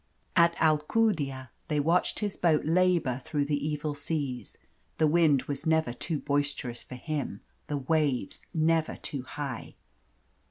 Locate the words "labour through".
2.65-3.45